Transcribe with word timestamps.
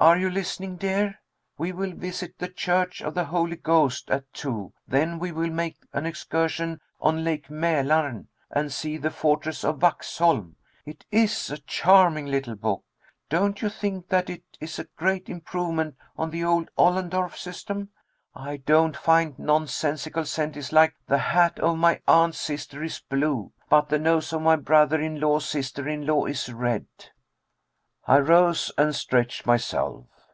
Are 0.00 0.18
you 0.18 0.30
listening, 0.30 0.78
dear? 0.78 1.20
'We 1.58 1.72
will 1.74 1.92
visit 1.92 2.36
the 2.36 2.48
Church 2.48 3.00
of 3.00 3.14
the 3.14 3.26
Holy 3.26 3.54
Ghost, 3.54 4.10
at 4.10 4.24
two, 4.34 4.72
then 4.84 5.20
we 5.20 5.30
will 5.30 5.50
make 5.52 5.76
an 5.92 6.06
excursion 6.06 6.80
on 7.00 7.22
Lake 7.22 7.46
Mälan 7.46 8.26
and 8.50 8.72
see 8.72 8.96
the 8.96 9.12
fortress 9.12 9.62
of 9.62 9.78
Vaxholm.' 9.78 10.56
It 10.84 11.04
is 11.12 11.50
a 11.52 11.58
charming 11.58 12.26
little 12.26 12.56
book. 12.56 12.82
Don't 13.28 13.62
you 13.62 13.68
think 13.68 14.08
that 14.08 14.28
it 14.28 14.42
is 14.58 14.80
a 14.80 14.88
great 14.96 15.28
improvement 15.28 15.94
on 16.16 16.30
the 16.30 16.42
old 16.42 16.68
Ollendorff 16.76 17.36
system? 17.38 17.90
I 18.34 18.56
don't 18.56 18.96
find 18.96 19.38
nonsensical 19.38 20.24
sentences 20.24 20.72
like 20.72 20.96
'The 21.06 21.18
hat 21.18 21.60
of 21.60 21.78
my 21.78 22.00
aunt's 22.08 22.38
sister 22.40 22.82
is 22.82 22.98
blue, 23.08 23.52
but 23.68 23.88
the 23.88 24.00
nose 24.00 24.32
of 24.32 24.42
my 24.42 24.56
brother 24.56 25.00
in 25.00 25.20
law's 25.20 25.48
sister 25.48 25.88
in 25.88 26.04
law 26.06 26.24
is 26.24 26.52
red.'" 26.52 26.88
I 28.04 28.18
rose 28.18 28.72
and 28.76 28.96
stretched 28.96 29.46
myself. 29.46 30.06